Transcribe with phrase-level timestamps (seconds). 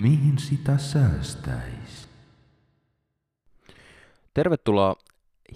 [0.00, 2.08] Mihin sitä säästäisi?
[4.34, 4.96] Tervetuloa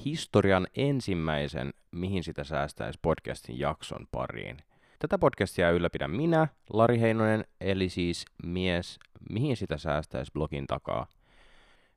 [0.05, 4.57] historian ensimmäisen Mihin sitä säästäisi podcastin jakson pariin.
[4.99, 8.99] Tätä podcastia ylläpidän minä, Lari Heinonen, eli siis mies
[9.31, 11.07] Mihin sitä säästäisi blogin takaa.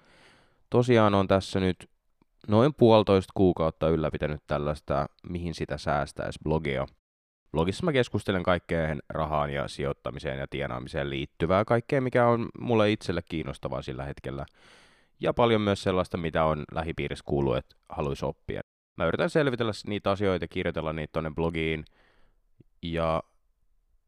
[0.70, 1.90] tosiaan on tässä nyt
[2.48, 6.86] noin puolitoista kuukautta ylläpitänyt tällaista Mihin sitä säästäisi blogia.
[7.54, 13.22] Blogissa mä keskustelen kaikkeen rahaan ja sijoittamiseen ja tienaamiseen liittyvää, kaikkea mikä on mulle itselle
[13.30, 14.46] kiinnostavaa sillä hetkellä.
[15.20, 18.62] Ja paljon myös sellaista, mitä on lähipiirissä kuullut, että haluaisi oppia.
[18.98, 21.86] Mä yritän selvitellä niitä asioita, kirjoitella niitä tonne blogiin.
[22.82, 23.24] Ja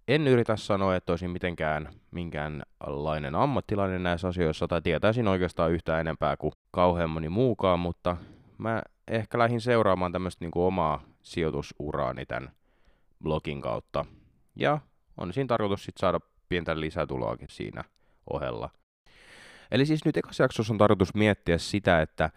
[0.07, 6.37] en yritä sanoa, että olisin mitenkään minkäänlainen ammattilainen näissä asioissa tai tietäisin oikeastaan yhtään enempää
[6.37, 8.17] kuin kauhean moni muukaan, mutta
[8.57, 12.51] mä ehkä lähdin seuraamaan tämmöistä niin omaa sijoitusuraani tämän
[13.25, 14.05] blogin kautta.
[14.55, 14.79] Ja
[15.17, 17.83] on siinä tarkoitus sitten saada pientä lisätuloakin siinä
[18.29, 18.69] ohella.
[19.71, 22.29] Eli siis nyt ekassa jaksossa on tarkoitus miettiä sitä, että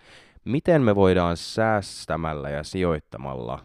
[0.44, 3.64] miten me voidaan säästämällä ja sijoittamalla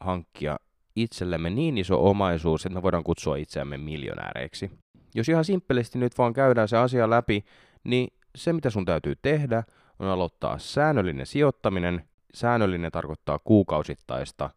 [0.00, 0.56] hankkia
[0.96, 4.70] itsellemme niin iso omaisuus, että me voidaan kutsua itseämme miljonääreiksi.
[5.14, 7.44] Jos ihan simppelisti nyt vaan käydään se asia läpi,
[7.84, 9.62] niin se mitä sun täytyy tehdä
[9.98, 12.04] on aloittaa säännöllinen sijoittaminen.
[12.34, 14.50] Säännöllinen tarkoittaa kuukausittaista.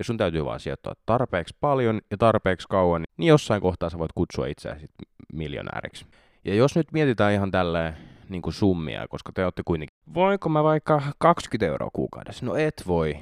[0.00, 4.12] Ja sun täytyy vaan sijoittaa tarpeeksi paljon ja tarpeeksi kauan, niin jossain kohtaa sä voit
[4.14, 4.86] kutsua itseäsi
[5.32, 6.06] miljonääriksi.
[6.44, 7.96] Ja jos nyt mietitään ihan tälleen
[8.28, 12.46] niin kuin summia, koska te olette kuitenkin, voiko mä vaikka 20 euroa kuukaudessa?
[12.46, 13.16] No et voi.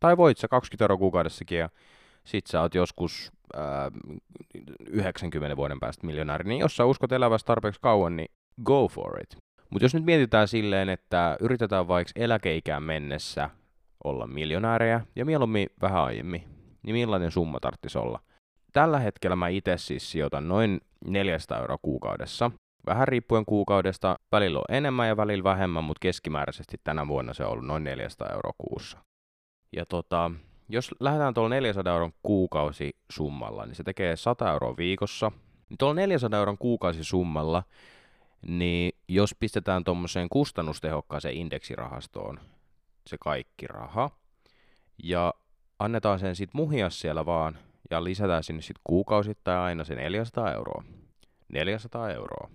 [0.00, 1.68] Tai voit sä 20 euroa kuukaudessakin ja
[2.24, 3.90] sit sä oot joskus ää,
[4.86, 8.28] 90 vuoden päästä miljonääri, niin jos sä uskot elävästä tarpeeksi kauan, niin
[8.64, 9.36] go for it.
[9.70, 13.50] Mutta jos nyt mietitään silleen, että yritetään vaikka eläkeikään mennessä
[14.04, 16.44] olla miljonäärejä ja mieluummin vähän aiemmin,
[16.82, 18.20] niin millainen summa tarvitsisi olla?
[18.72, 22.50] Tällä hetkellä mä itse siis sijoitan noin 400 euroa kuukaudessa.
[22.86, 27.50] Vähän riippuen kuukaudesta, välillä on enemmän ja välillä vähemmän, mutta keskimääräisesti tänä vuonna se on
[27.50, 28.98] ollut noin 400 euroa kuussa.
[29.76, 30.30] Ja tota,
[30.68, 35.32] jos lähdetään tuolla 400 euron kuukausisummalla, niin se tekee 100 euroa viikossa.
[35.68, 37.62] Niin tuolla 400 euron kuukausisummalla,
[38.46, 42.40] niin jos pistetään tuommoiseen kustannustehokkaaseen indeksirahastoon
[43.06, 44.10] se kaikki raha,
[45.02, 45.34] ja
[45.78, 47.58] annetaan sen sitten muhia siellä vaan,
[47.90, 50.84] ja lisätään sinne sitten kuukausittain aina se 400 euroa.
[51.48, 52.50] 400 euroa.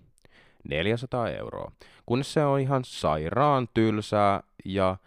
[0.70, 1.72] 400 euroa.
[2.06, 4.98] Kunnes se on ihan sairaan tylsää ja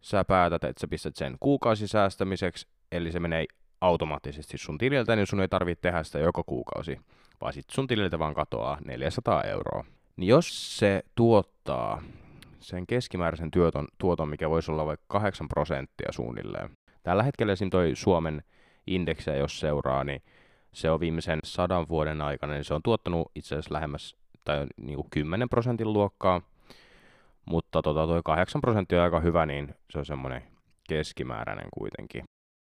[0.00, 3.44] sä päätät, että sä pistät sen kuukausisäästämiseksi, eli se menee
[3.80, 7.00] automaattisesti sun tililtä, niin sun ei tarvitse tehdä sitä joka kuukausi,
[7.40, 9.84] vaan sit sun tililtä vaan katoaa 400 euroa.
[10.16, 12.02] Niin jos se tuottaa
[12.66, 16.70] sen keskimääräisen tuoton, tuoton, mikä voisi olla vaikka 8 prosenttia suunnilleen.
[17.02, 17.70] Tällä hetkellä esim.
[17.70, 18.42] toi Suomen
[18.86, 20.22] indeksejä, jos seuraa, niin
[20.72, 24.96] se on viimeisen sadan vuoden aikana, niin se on tuottanut itse asiassa lähemmäs tai niin
[24.96, 26.40] kuin 10 prosentin luokkaa,
[27.44, 30.42] mutta tota, toi 8 prosenttia on aika hyvä, niin se on semmoinen
[30.88, 32.24] keskimääräinen kuitenkin.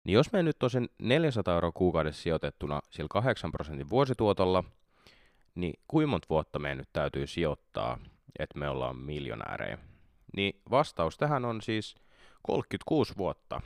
[0.08, 4.64] Niin jos me nyt on sen 400 euroa kuukaudessa sijoitettuna sillä 8 prosentin vuosituotolla,
[5.56, 7.98] niin kuinka monta vuotta meidän nyt täytyy sijoittaa,
[8.40, 9.78] että me ollaan miljonäärejä?
[10.36, 11.96] Niin vastaus tähän on siis
[12.42, 13.62] 36 vuotta.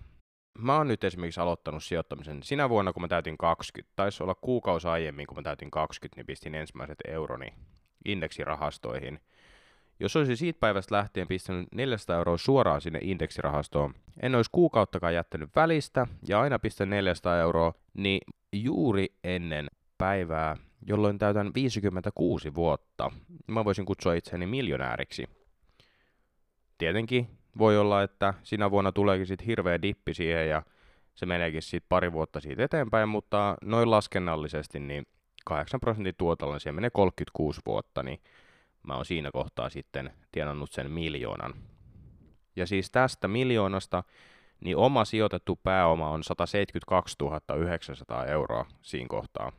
[0.57, 3.93] Mä oon nyt esimerkiksi aloittanut sijoittamisen sinä vuonna, kun mä täytin 20.
[3.95, 7.53] Taisi olla kuukausi aiemmin, kun mä täytin 20, niin pistin ensimmäiset euroni
[8.05, 9.19] indeksirahastoihin–
[9.99, 15.49] jos olisin siitä päivästä lähtien pistänyt 400 euroa suoraan sinne indeksirahastoon, en olisi kuukauttakaan jättänyt
[15.55, 18.21] välistä ja aina pistän 400 euroa, niin
[18.53, 19.67] juuri ennen
[19.97, 20.57] päivää,
[20.89, 23.11] jolloin täytän 56 vuotta,
[23.47, 25.29] mä voisin kutsua itseäni miljonääriksi.
[26.77, 30.63] Tietenkin voi olla, että sinä vuonna tuleekin sitten hirveä dippi siihen ja
[31.15, 35.07] se meneekin sitten pari vuotta siitä eteenpäin, mutta noin laskennallisesti niin
[35.45, 38.19] 8 prosentin tuotolla siihen menee 36 vuotta, niin
[38.83, 41.53] mä oon siinä kohtaa sitten tienannut sen miljoonan.
[42.55, 44.03] Ja siis tästä miljoonasta,
[44.59, 47.15] niin oma sijoitettu pääoma on 172
[47.57, 49.51] 900 euroa siinä kohtaa.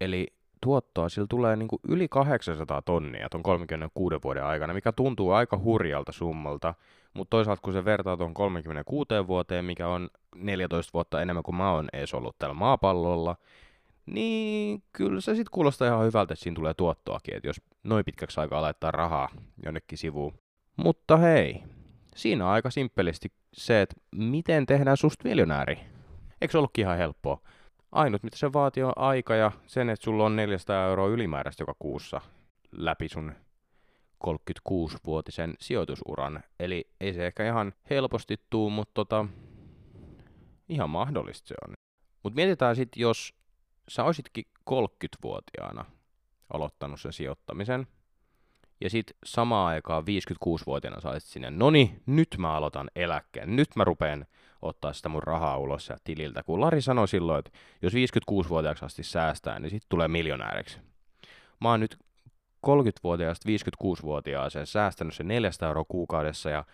[0.00, 5.30] Eli tuottoa sillä tulee niin kuin yli 800 tonnia tuon 36 vuoden aikana, mikä tuntuu
[5.30, 6.74] aika hurjalta summalta,
[7.14, 11.72] mutta toisaalta kun se vertaa tuon 36 vuoteen, mikä on 14 vuotta enemmän kuin mä
[11.72, 13.36] oon edes ollut tällä maapallolla,
[14.06, 18.40] niin kyllä se sitten kuulostaa ihan hyvältä, että siinä tulee tuottoakin, että jos noin pitkäksi
[18.40, 19.28] aikaa laittaa rahaa
[19.64, 20.38] jonnekin sivuun.
[20.76, 21.62] Mutta hei,
[22.16, 25.78] siinä on aika simppelisti se, että miten tehdään susta miljonääri.
[26.40, 27.40] Eikö se ollutkin ihan helppoa?
[27.96, 31.74] Ainut mitä se vaatii on aika ja sen, että sulla on 400 euroa ylimääräistä joka
[31.78, 32.20] kuussa
[32.72, 33.32] läpi sun
[34.26, 36.42] 36-vuotisen sijoitusuran.
[36.60, 39.26] Eli ei se ehkä ihan helposti tuu, mutta tota,
[40.68, 41.74] ihan mahdollista se on.
[42.22, 43.34] Mutta mietitään sitten, jos
[43.88, 45.84] sä olisitkin 30-vuotiaana
[46.52, 47.86] aloittanut sen sijoittamisen,
[48.80, 53.84] ja sitten samaan aikaan 56-vuotiaana saisit sinne, no niin, nyt mä aloitan eläkkeen, nyt mä
[53.84, 54.26] rupean
[54.62, 56.42] ottaa sitä mun rahaa ulos ja tililtä.
[56.42, 57.50] Kun Lari sanoi silloin, että
[57.82, 60.78] jos 56-vuotiaaksi asti säästää, niin sitten tulee miljonääriksi.
[61.60, 61.98] Mä oon nyt
[62.66, 66.64] 30-vuotiaasta 56-vuotiaaseen säästänyt sen 400 euroa kuukaudessa ja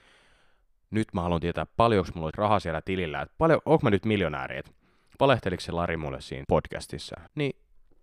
[0.91, 4.05] nyt mä haluan tietää, paljonko mulla olisi rahaa siellä tilillä, että paljon, onko mä nyt
[4.05, 4.71] miljonääri, että
[5.59, 7.17] se Lari mulle siinä podcastissa.
[7.35, 7.57] Niin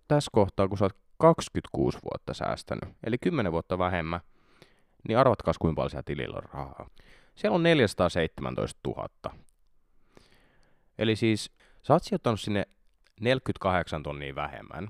[0.08, 4.22] tässä kohtaa, kun sä oot 26 vuotta säästänyt, eli 10 vuotta vähemmän,
[5.08, 6.90] niin arvatkaas kuinka paljon siellä tilillä on rahaa.
[7.36, 9.10] Siellä on 417 000.
[10.98, 11.52] Eli siis
[11.84, 12.66] sä oot sijoittanut sinne
[13.22, 14.88] 48 tonnia vähemmän,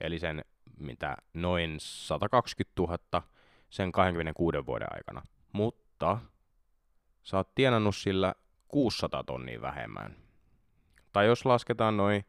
[0.00, 0.44] eli sen
[0.78, 3.22] mitä noin 120 000
[3.70, 5.22] sen 26 vuoden aikana.
[5.52, 6.18] Mutta
[7.22, 8.34] sä oot tienannut sillä
[8.68, 10.16] 600 tonnia vähemmän.
[11.12, 12.24] Tai jos lasketaan noin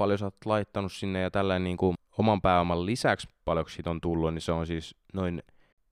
[0.00, 4.00] paljon sä oot laittanut sinne ja tällainen niin kuin oman pääoman lisäksi paljonko siitä on
[4.00, 5.42] tullut, niin se on siis noin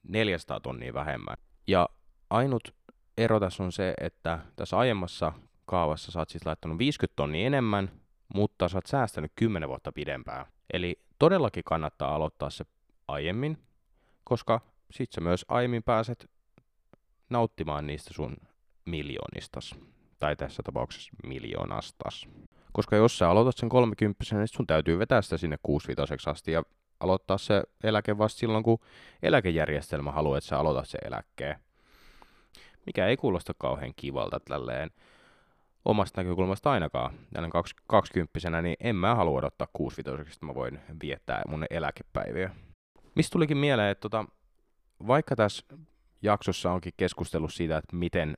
[0.02, 1.36] 400 tonnia vähemmän.
[1.66, 1.88] Ja
[2.30, 2.74] ainut
[3.18, 5.32] ero tässä on se, että tässä aiemmassa
[5.66, 7.90] kaavassa sä oot siis laittanut 50 tonnia enemmän,
[8.34, 10.46] mutta sä oot säästänyt 10 vuotta pidempään.
[10.72, 12.64] Eli todellakin kannattaa aloittaa se
[13.08, 13.58] aiemmin,
[14.24, 16.30] koska sit sä myös aiemmin pääset
[17.30, 18.36] nauttimaan niistä sun
[18.84, 19.74] miljoonistas.
[20.18, 22.28] Tai tässä tapauksessa miljoonastas.
[22.72, 26.62] Koska jos sä aloitat sen 30 niin sun täytyy vetää sitä sinne 65 asti ja
[27.00, 28.78] aloittaa se eläke vasta silloin, kun
[29.22, 31.56] eläkejärjestelmä haluaa, että sä aloitat sen eläkkeen.
[32.86, 34.90] Mikä ei kuulosta kauhean kivalta tälleen
[35.84, 37.14] omasta näkökulmasta ainakaan.
[37.32, 42.50] Tällainen 20 niin en mä halua odottaa 65 että mä voin viettää mun eläkepäiviä.
[43.14, 44.24] Mistä tulikin mieleen, että tota,
[45.06, 45.64] vaikka tässä
[46.22, 48.34] jaksossa onkin keskustellut siitä, että miten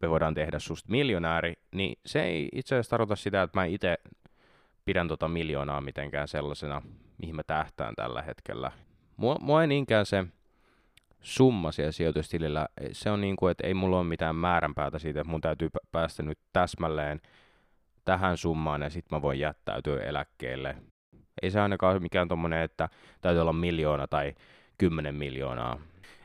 [0.00, 3.98] me voidaan tehdä susta miljonääri, niin se ei itse asiassa tarkoita sitä, että mä itse
[4.84, 6.82] pidän tota miljoonaa mitenkään sellaisena,
[7.18, 8.72] mihin mä tähtään tällä hetkellä.
[9.16, 10.24] Mua, mua ei niinkään se
[11.20, 15.30] summa siellä sijoitustilillä, se on niin kuin, että ei mulla ole mitään määränpäätä siitä, että
[15.30, 17.20] mun täytyy päästä nyt täsmälleen
[18.04, 20.76] tähän summaan ja sitten mä voin jättäytyä eläkkeelle.
[21.42, 22.88] Ei se ainakaan ole mikään tommonen, että
[23.20, 24.34] täytyy olla miljoona tai
[24.78, 25.80] kymmenen miljoonaa.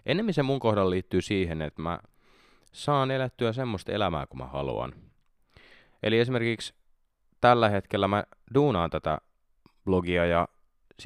[0.05, 1.99] Ennemmin se mun kohdalla liittyy siihen, että mä
[2.75, 4.93] saan elettyä semmoista elämää kuin mä haluan.
[6.03, 6.73] Eli esimerkiksi
[7.41, 8.23] tällä hetkellä mä
[8.53, 9.17] duunaan tätä
[9.85, 10.47] blogia ja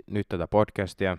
[0.08, 1.18] nyt tätä podcastia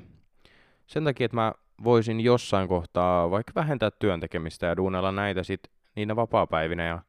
[0.86, 1.52] sen takia, että mä
[1.84, 5.60] voisin jossain kohtaa vaikka vähentää työntekemistä ja duunella näitä sit
[5.96, 7.02] niinä vapaapäivinä ja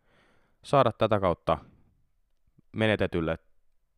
[0.63, 1.58] saada tätä kautta
[2.72, 3.38] menetetylle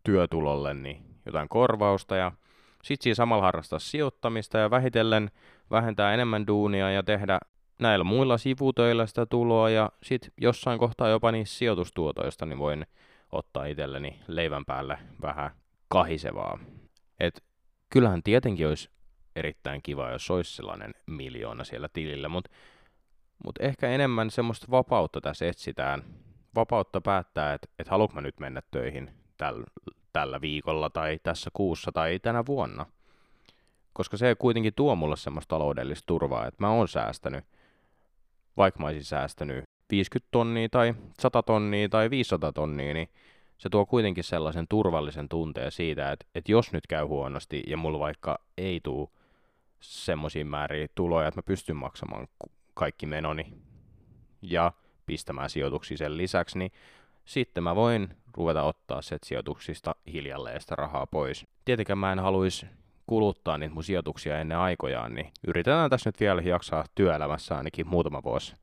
[0.03, 2.32] työtulolle niin jotain korvausta ja
[2.84, 5.32] sitten siinä samalla harrastaa sijoittamista ja vähitellen
[5.72, 7.39] vähentää enemmän duunia ja tehdä
[7.80, 12.86] näillä muilla sivutöillä sitä tuloa ja sitten jossain kohtaa jopa niistä sijoitustuotoista niin voin
[13.32, 15.51] ottaa itselleni leivän päälle vähän
[15.88, 16.60] kahisevaa.
[17.20, 17.44] Et
[17.89, 18.89] kyllähän tietenkin olisi
[19.36, 22.51] erittäin kiva, jos olisi sellainen miljoona siellä tilillä, mutta
[23.46, 26.03] mut ehkä enemmän semmoista vapautta tässä etsitään.
[26.56, 29.63] Vapautta päättää, että et haluanko mä nyt mennä töihin täl,
[30.13, 32.86] tällä viikolla tai tässä kuussa tai tänä vuonna.
[33.94, 37.46] Koska se kuitenkin tuo mulle semmoista taloudellista turvaa, että mä oon säästänyt
[38.57, 43.10] vaikka mä olisin säästänyt 50 tonnia tai 100 tonnia tai 500 tonnia, niin
[43.57, 48.00] se tuo kuitenkin sellaisen turvallisen tunteen siitä, että, että jos nyt käy huonosti ja mulla
[48.00, 49.10] vaikka ei tule
[49.79, 52.27] semmoisia määriä tuloja, että mä pystyn maksamaan
[52.74, 53.53] kaikki menoni
[54.41, 54.72] ja
[55.05, 56.72] pistämään sijoituksia sen lisäksi, niin
[57.25, 61.45] sitten mä voin ruveta ottaa se sijoituksista hiljalleen sitä rahaa pois.
[61.65, 62.65] Tietenkään mä en haluaisi
[63.07, 68.24] kuluttaa niitä mun sijoituksia ennen aikojaan, niin yritetään tässä nyt vielä jaksaa työelämässä ainakin muutama
[68.24, 68.55] vuosi.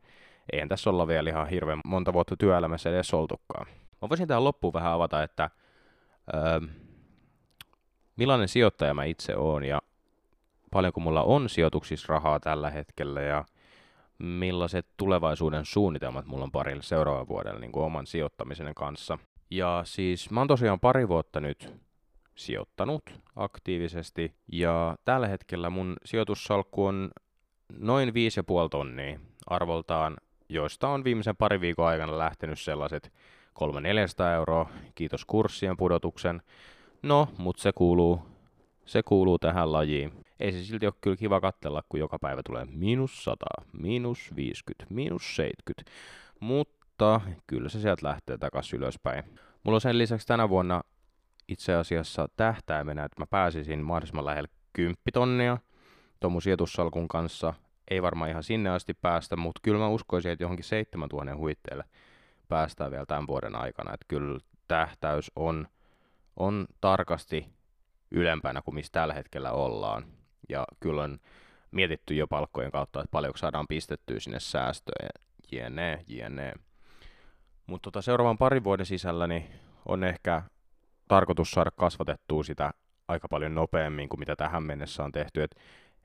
[0.53, 3.67] Eihän tässä olla vielä ihan hirveän monta vuotta työelämässä edes oltukaan.
[4.03, 5.51] Mä voisin tähän loppuun vähän avata, että
[6.35, 6.61] öö,
[8.17, 9.83] millainen sijoittaja mä itse oon ja
[10.71, 13.45] paljonko mulla on sijoituksissa rahaa tällä hetkellä ja
[14.19, 19.19] millaiset tulevaisuuden suunnitelmat mulla on parille seuraavalla vuodella niin kuin oman sijoittamisen kanssa.
[19.51, 21.75] Ja siis mä oon tosiaan pari vuotta nyt
[22.41, 23.03] sijoittanut
[23.37, 27.11] aktiivisesti ja tällä hetkellä mun sijoitussalkku on
[27.79, 28.15] noin 5,5
[28.71, 30.17] tonnia arvoltaan,
[30.49, 33.13] joista on viimeisen pari viikon aikana lähtenyt sellaiset
[33.61, 36.43] 300-400 euroa, kiitos kurssien pudotuksen.
[37.03, 38.23] No, mutta se kuuluu,
[38.85, 40.13] se kuuluu tähän lajiin.
[40.41, 44.95] Ei se silti ole kyllä kiva katsella, kun joka päivä tulee miinus 100, miinus 50,
[44.95, 45.91] miinus 70.
[46.41, 49.25] Mutta kyllä se sieltä lähtee takaisin ylöspäin.
[49.63, 50.83] Mulla on sen lisäksi tänä vuonna
[51.51, 55.59] itse asiassa tähtäimenä, että mä pääsisin mahdollisimman lähelle 10 tonnia
[56.21, 57.55] tuon mun sijoitussalkun kanssa.
[57.91, 61.85] Ei varmaan ihan sinne asti päästä, mutta kyllä mä uskoisin, että johonkin 7000 huitteelle
[62.49, 63.95] päästään vielä tämän vuoden aikana.
[63.95, 64.39] Että kyllä
[64.69, 65.69] tähtäys on,
[66.37, 67.47] on tarkasti
[68.11, 70.05] ylempänä kuin missä tällä hetkellä ollaan.
[70.49, 71.19] Ja kyllä on
[71.71, 75.11] mietitty jo palkkojen kautta, että paljonko saadaan pistettyä sinne säästöjä,
[75.53, 76.53] jne, jne.
[77.67, 79.45] Mutta tota seuraavan parin vuoden sisällä niin
[79.87, 80.43] on ehkä
[81.11, 82.71] tarkoitus saada kasvatettua sitä
[83.09, 85.43] aika paljon nopeammin kuin mitä tähän mennessä on tehty.
[85.43, 85.57] Et,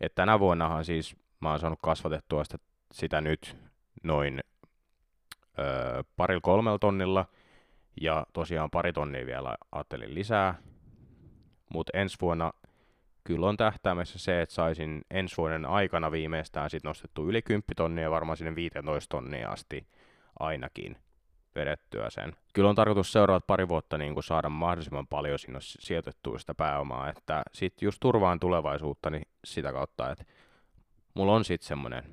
[0.02, 2.58] et tänä vuonnahan siis mä oon saanut kasvatettua sitä,
[2.92, 3.58] sitä nyt
[4.04, 4.44] noin
[5.60, 7.26] öö, parilla kolmella tonnilla,
[8.02, 10.56] ja tosiaan pari tonnia vielä ajattelin lisää,
[11.74, 12.54] mutta ensi vuonna
[13.24, 18.12] kyllä on tähtäimessä se, että saisin ensi vuoden aikana viimeistään sit nostettu yli 10 tonnia,
[18.12, 19.88] varmaan sinne 15 tonnia asti
[20.40, 20.98] ainakin
[21.56, 22.36] vedettyä sen.
[22.54, 27.44] Kyllä on tarkoitus seuraavat pari vuotta niin saada mahdollisimman paljon sinne sijoitettua sitä pääomaa, että
[27.54, 30.26] sitten just turvaan tulevaisuutta niin sitä kautta, että
[31.14, 32.04] mulla on sitten semmoinen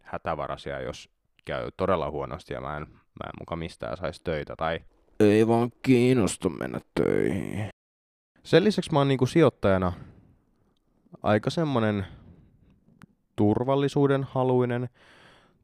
[0.00, 1.10] hätävarasia, jos
[1.44, 4.80] käy todella huonosti ja mä en, mä en muka mistään saisi töitä tai
[5.20, 7.68] ei vaan kiinnostu mennä töihin.
[8.42, 9.92] Sen lisäksi mä oon niinku sijoittajana
[11.22, 12.06] aika semmonen
[13.36, 14.88] turvallisuuden haluinen,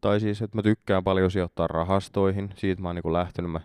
[0.01, 2.51] tai siis, että mä tykkään paljon sijoittaa rahastoihin.
[2.55, 3.61] Siitä mä oon niinku lähtenyt, mä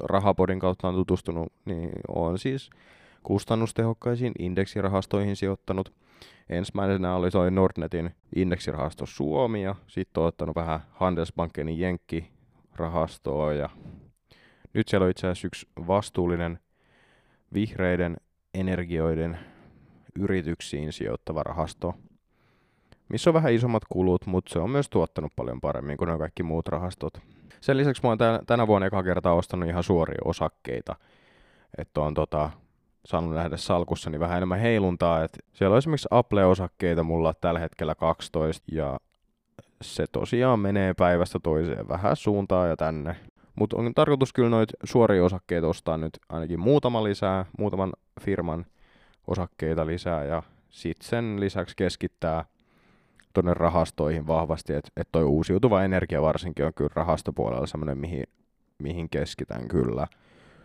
[0.00, 2.70] Rahapodin kautta on tutustunut, niin on siis
[3.22, 5.92] kustannustehokkaisiin indeksirahastoihin sijoittanut.
[6.48, 13.68] Ensimmäisenä oli toi Nordnetin indeksirahasto Suomi ja sitten oon ottanut vähän Handelsbankenin Jenkki-rahastoa ja
[14.74, 16.58] nyt siellä on itse asiassa yksi vastuullinen
[17.54, 18.16] vihreiden
[18.54, 19.38] energioiden
[20.18, 21.94] yrityksiin sijoittava rahasto,
[23.08, 26.42] missä on vähän isommat kulut, mutta se on myös tuottanut paljon paremmin kuin ne kaikki
[26.42, 27.20] muut rahastot.
[27.60, 30.96] Sen lisäksi mä oon tänä vuonna eka kertaa ostanut ihan suoria osakkeita,
[31.78, 32.50] että on tota,
[33.04, 35.24] saanut nähdä salkussani vähän enemmän heiluntaa.
[35.24, 39.00] Et siellä on esimerkiksi Apple-osakkeita mulla tällä hetkellä 12 ja
[39.82, 43.16] se tosiaan menee päivästä toiseen vähän suuntaan ja tänne.
[43.54, 48.66] Mutta on tarkoitus kyllä noita suoria osakkeita ostaa nyt ainakin muutama lisää, muutaman firman
[49.26, 52.44] osakkeita lisää ja sitten sen lisäksi keskittää
[53.42, 58.24] tuonne rahastoihin vahvasti, että et toi uusiutuva energia varsinkin on kyllä rahastopuolella semmoinen, mihin,
[58.78, 60.06] mihin keskitän kyllä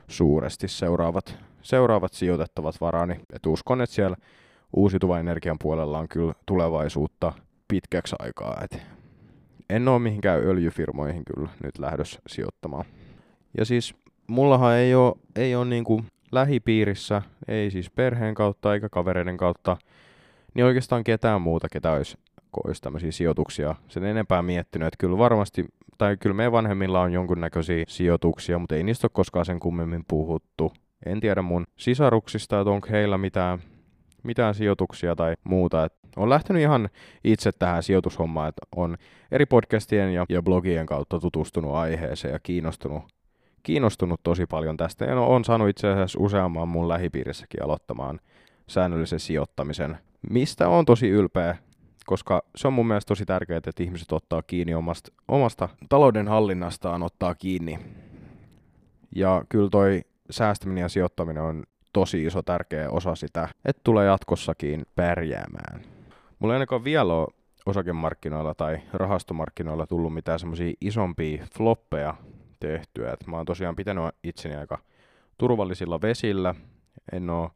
[0.07, 3.19] suuresti seuraavat, seuraavat sijoitettavat varani.
[3.33, 4.17] Et uskon, että siellä
[4.75, 7.33] uusiutuvan energian puolella on kyllä tulevaisuutta
[7.67, 8.57] pitkäksi aikaa.
[8.63, 8.81] Et
[9.69, 12.85] en ole mihinkään öljyfirmoihin kyllä nyt lähdössä sijoittamaan.
[13.57, 13.95] Ja siis
[14.27, 16.01] mullahan ei ole, ei ole niinku
[16.31, 19.77] lähipiirissä, ei siis perheen kautta eikä kavereiden kautta,
[20.53, 22.17] niin oikeastaan ketään muuta, ketä olisi,
[22.65, 24.87] olisi tämmöisiä sijoituksia sen enempää miettinyt.
[24.87, 25.65] Että kyllä varmasti,
[25.97, 30.73] tai kyllä meidän vanhemmilla on jonkunnäköisiä sijoituksia, mutta ei niistä ole koskaan sen kummemmin puhuttu.
[31.05, 33.59] En tiedä mun sisaruksista, että onko heillä mitään,
[34.23, 35.85] mitään sijoituksia tai muuta.
[35.85, 36.89] Et on lähtenyt ihan
[37.23, 38.97] itse tähän sijoitushommaan, että on
[39.31, 43.03] eri podcastien ja, ja blogien kautta tutustunut aiheeseen ja kiinnostunut
[43.63, 48.19] kiinnostunut tosi paljon tästä ja no, on saanut itse asiassa useamman mun lähipiirissäkin aloittamaan
[48.67, 49.97] säännöllisen sijoittamisen,
[50.29, 51.57] mistä on tosi ylpeä,
[52.05, 57.03] koska se on mun mielestä tosi tärkeää, että ihmiset ottaa kiinni omasta, omasta talouden hallinnastaan,
[57.03, 57.79] ottaa kiinni.
[59.15, 64.85] Ja kyllä toi säästäminen ja sijoittaminen on tosi iso tärkeä osa sitä, että tulee jatkossakin
[64.95, 65.81] pärjäämään.
[66.39, 67.27] Mulla ei ainakaan vielä ole
[67.65, 72.13] osakemarkkinoilla tai rahastomarkkinoilla tullut mitään semmoisia isompia floppeja
[72.59, 73.13] tehtyä.
[73.13, 74.77] Et mä oon tosiaan pitänyt itseni aika
[75.37, 76.55] turvallisilla vesillä.
[77.11, 77.51] En oo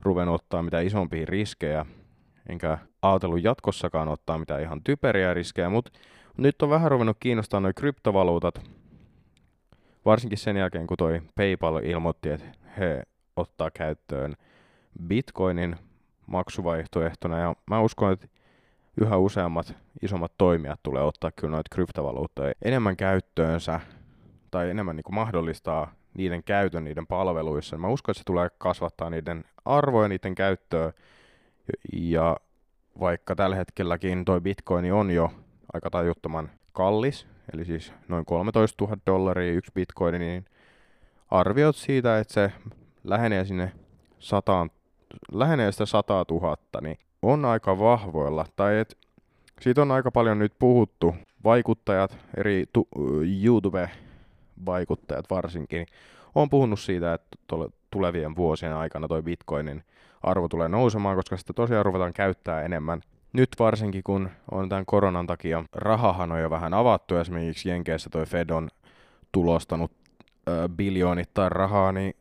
[0.00, 1.86] ruvennut ottaa mitään isompia riskejä,
[2.50, 5.90] enkä ajatellut jatkossakaan ottaa mitään ihan typeriä riskejä, mutta
[6.36, 8.70] nyt on vähän ruvennut kiinnostaa noin kryptovaluutat,
[10.04, 12.46] varsinkin sen jälkeen, kun toi PayPal ilmoitti, että
[12.78, 13.02] he
[13.36, 14.34] ottaa käyttöön
[15.06, 15.76] Bitcoinin
[16.26, 18.26] maksuvaihtoehtona, ja mä uskon, että
[19.00, 23.80] yhä useammat isommat toimijat tulee ottaa kyllä noita kryptovaluuttoja enemmän käyttöönsä,
[24.50, 27.78] tai enemmän niin kuin mahdollistaa niiden käytön niiden palveluissa.
[27.78, 30.92] Mä uskon, että se tulee kasvattaa niiden arvoja, niiden käyttöä
[31.92, 32.36] ja
[33.00, 35.32] vaikka tällä hetkelläkin toi bitcoin on jo
[35.72, 40.44] aika tajuttoman kallis, eli siis noin 13 000 dollaria yksi bitcoin, niin
[41.30, 42.52] arviot siitä, että se
[43.04, 43.72] lähenee sinne
[44.18, 44.70] sataan,
[45.32, 48.46] lähenee sitä 100 000, niin on aika vahvoilla.
[48.56, 48.98] Tai et,
[49.60, 51.14] siitä on aika paljon nyt puhuttu.
[51.44, 52.88] Vaikuttajat, eri tu-
[53.42, 55.86] YouTube-vaikuttajat varsinkin,
[56.34, 57.36] on puhunut siitä, että
[57.90, 59.84] tulevien vuosien aikana toi bitcoinin
[60.20, 63.00] arvo tulee nousemaan, koska sitä tosiaan ruvetaan käyttää enemmän.
[63.32, 68.68] Nyt varsinkin, kun on tämän koronan takia rahahanoja vähän avattu, esimerkiksi Jenkeissä toi Fed on
[69.32, 69.92] tulostanut
[70.48, 72.16] ö, biljoonittain rahaa, niin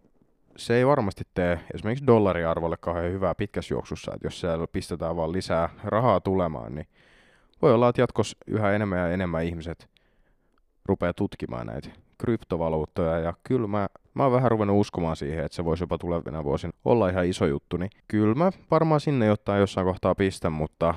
[0.57, 5.31] se ei varmasti tee esimerkiksi dollariarvolle kauhean hyvää pitkässä juoksussa, että jos siellä pistetään vaan
[5.31, 6.87] lisää rahaa tulemaan, niin
[7.61, 9.89] voi olla, että jatkossa yhä enemmän ja enemmän ihmiset
[10.85, 11.89] rupeaa tutkimaan näitä
[12.19, 16.43] kryptovaluuttoja, ja kyllä mä, mä oon vähän ruvennut uskomaan siihen, että se voisi jopa tulevina
[16.43, 20.95] vuosina olla ihan iso juttu, niin kyllä mä varmaan sinne jotain jossain kohtaa pistän, mutta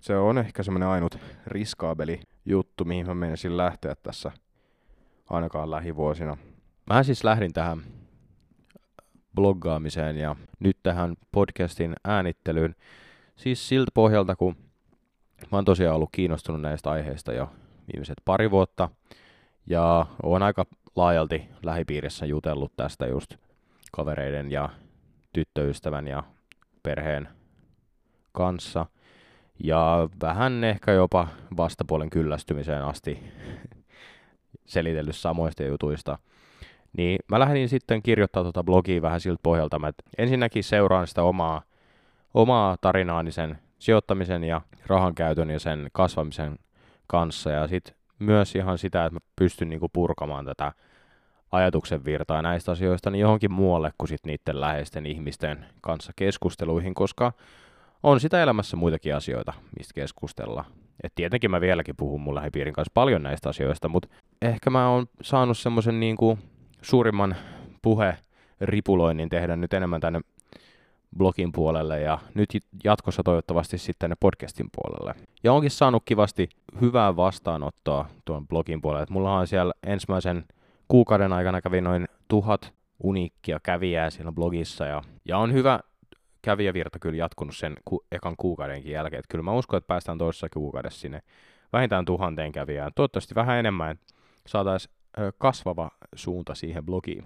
[0.00, 4.32] se on ehkä semmoinen ainut riskaabeli juttu, mihin mä menisin lähteä tässä
[5.30, 6.36] ainakaan lähivuosina.
[6.86, 7.82] Mä siis lähdin tähän
[9.34, 12.74] bloggaamiseen ja nyt tähän podcastin äänittelyyn.
[13.36, 14.56] Siis siltä pohjalta, kun
[15.52, 17.50] mä oon tosiaan ollut kiinnostunut näistä aiheista jo
[17.92, 18.88] viimeiset pari vuotta
[19.66, 20.64] ja oon aika
[20.96, 23.36] laajalti lähipiirissä jutellut tästä just
[23.92, 24.68] kavereiden ja
[25.32, 26.24] tyttöystävän ja
[26.82, 27.28] perheen
[28.32, 28.86] kanssa.
[29.64, 33.18] Ja vähän ehkä jopa vastapuolen kyllästymiseen asti
[34.64, 36.18] selitellyt samoista jutuista–
[36.96, 41.62] niin mä lähdin sitten kirjoittaa tuota blogia vähän siltä pohjalta, että ensinnäkin seuraan sitä omaa,
[42.34, 46.58] omaa tarinaani sen sijoittamisen ja rahan käytön ja sen kasvamisen
[47.06, 47.50] kanssa.
[47.50, 50.72] Ja sitten myös ihan sitä, että mä pystyn niinku purkamaan tätä
[51.52, 57.32] ajatuksen virtaa näistä asioista niin johonkin muualle kuin sit niiden läheisten ihmisten kanssa keskusteluihin, koska
[58.02, 60.64] on sitä elämässä muitakin asioita, mistä keskustella.
[61.02, 64.08] Et tietenkin mä vieläkin puhun mun lähipiirin kanssa paljon näistä asioista, mutta
[64.42, 66.38] ehkä mä oon saanut semmoisen niinku
[66.82, 67.36] suurimman
[67.82, 68.16] puhe
[68.60, 70.20] ripuloinnin tehdä nyt enemmän tänne
[71.16, 72.48] blogin puolelle ja nyt
[72.84, 75.14] jatkossa toivottavasti sitten tänne podcastin puolelle.
[75.44, 76.48] Ja onkin saanut kivasti
[76.80, 79.02] hyvää vastaanottoa tuon blogin puolelle.
[79.02, 80.44] että mulla on siellä ensimmäisen
[80.88, 82.72] kuukauden aikana kävi noin tuhat
[83.02, 85.80] uniikkia kävijää siellä blogissa ja, ja on hyvä
[86.42, 89.18] kävijävirta kyllä jatkunut sen ku, ekan kuukaudenkin jälkeen.
[89.18, 91.22] Että kyllä mä uskon, että päästään toisessa kuukaudessa sinne
[91.72, 92.92] vähintään tuhanteen kävijään.
[92.94, 93.98] Toivottavasti vähän enemmän
[94.46, 94.94] saataisiin
[95.38, 97.24] kasvava suunta siihen blogiin.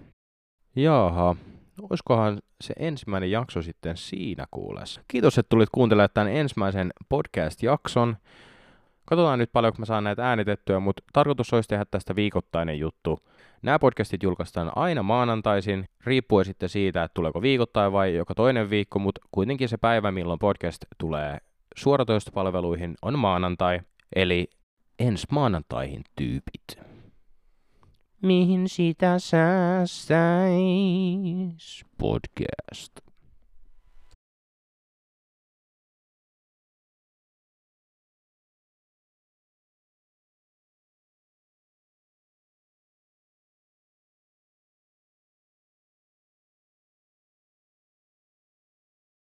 [0.76, 1.36] Jaha,
[1.82, 5.00] olisikohan se ensimmäinen jakso sitten siinä kuules.
[5.08, 8.16] Kiitos, että tulit kuuntelemaan tämän ensimmäisen podcast-jakson.
[9.04, 13.18] Katsotaan nyt paljonko mä saan näitä äänitettyä, mutta tarkoitus olisi tehdä tästä viikoittainen juttu.
[13.62, 18.98] Nämä podcastit julkaistaan aina maanantaisin, riippuen sitten siitä, että tuleeko viikoittain vai joka toinen viikko,
[18.98, 21.38] mutta kuitenkin se päivä, milloin podcast tulee
[21.76, 23.80] suoratoistopalveluihin, on maanantai,
[24.16, 24.50] eli
[24.98, 26.86] ensi maanantaihin tyypit
[28.26, 30.06] mihin sitä säästäis
[31.98, 33.05] podcast.